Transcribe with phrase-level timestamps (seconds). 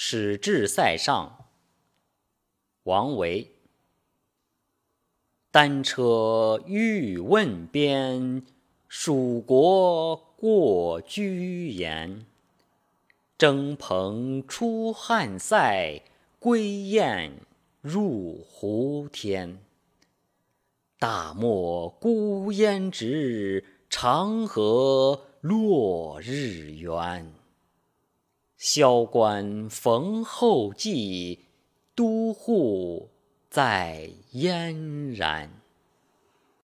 [0.00, 1.46] 使至塞上，
[2.84, 3.50] 王维。
[5.50, 8.46] 单车欲问边，
[8.86, 12.24] 属国过居延。
[13.36, 16.00] 征蓬出汉塞，
[16.38, 17.32] 归雁
[17.80, 19.58] 入胡天。
[21.00, 27.34] 大漠孤烟直，长河落日圆。
[28.58, 31.46] 萧关逢候骑，
[31.94, 33.08] 都护
[33.48, 35.57] 在燕然。